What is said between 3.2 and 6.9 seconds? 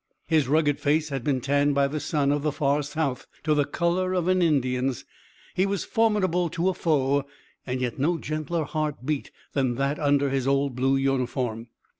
to the color of an Indian's. He was formidable to a